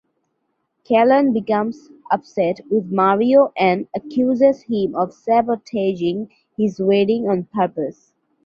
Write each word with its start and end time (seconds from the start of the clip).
Kalyan 0.89 1.31
becomes 1.31 1.91
upset 2.11 2.61
with 2.71 2.91
Mario 2.91 3.53
and 3.55 3.87
accuses 3.95 4.63
him 4.63 4.95
of 4.95 5.13
sabotaging 5.13 6.27
his 6.57 6.79
wedding 6.79 7.29
on 7.29 7.43
purpose. 7.53 8.11